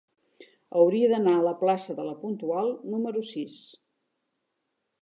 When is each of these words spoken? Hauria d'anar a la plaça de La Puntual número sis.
Hauria 0.79 1.09
d'anar 1.11 1.35
a 1.41 1.45
la 1.49 1.53
plaça 1.59 1.97
de 2.01 2.07
La 2.09 2.17
Puntual 2.25 2.75
número 2.95 3.25
sis. 3.31 3.61